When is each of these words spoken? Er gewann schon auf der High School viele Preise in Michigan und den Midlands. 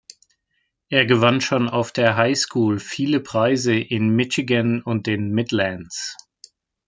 Er 0.89 1.05
gewann 1.05 1.41
schon 1.41 1.69
auf 1.69 1.91
der 1.91 2.15
High 2.17 2.35
School 2.35 2.79
viele 2.79 3.19
Preise 3.19 3.75
in 3.75 4.09
Michigan 4.15 4.81
und 4.81 5.05
den 5.05 5.29
Midlands. 5.29 6.17